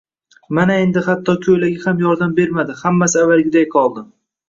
[0.57, 4.09] Mana, endi hatto koʻylagi ham yordam bermadi, hammasi avvalgiday qoldi